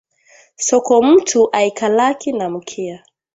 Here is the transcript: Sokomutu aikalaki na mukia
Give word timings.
Sokomutu 0.67 1.39
aikalaki 1.59 2.29
na 2.37 2.45
mukia 2.53 2.97